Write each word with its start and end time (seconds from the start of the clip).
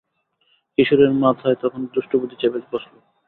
কিশোরের 0.77 1.11
মাথায় 1.19 1.57
তখন 1.63 1.81
দুষ্টু 1.93 2.15
বুদ্ধি 2.19 2.35
চেপে 2.41 2.59
বসলো। 2.71 2.97